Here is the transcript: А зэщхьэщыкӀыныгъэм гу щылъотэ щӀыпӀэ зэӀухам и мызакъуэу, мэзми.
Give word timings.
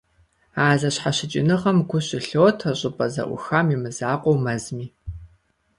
А 0.63 0.65
зэщхьэщыкӀыныгъэм 0.79 1.77
гу 1.89 1.99
щылъотэ 2.05 2.71
щӀыпӀэ 2.79 3.07
зэӀухам 3.13 3.67
и 3.73 3.77
мызакъуэу, 3.81 4.41
мэзми. 4.43 4.87